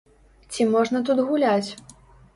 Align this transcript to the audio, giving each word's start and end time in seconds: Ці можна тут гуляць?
Ці 0.55 0.65
можна 0.71 1.01
тут 1.11 1.23
гуляць? 1.31 1.69